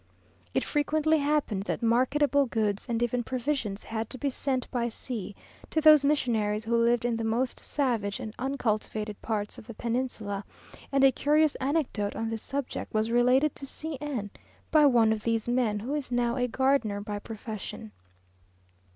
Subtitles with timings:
[0.55, 5.35] It frequently happened that marketable goods and even provisions had to be sent by sea
[5.69, 10.43] to those missionaries who lived in the most savage and uncultivated parts of the peninsula;
[10.91, 14.31] and a curious anecdote on this subject was related to C n
[14.71, 17.91] by one of these men, who is now a gardener by profession.